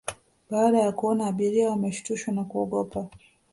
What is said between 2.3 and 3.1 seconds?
na kuogopa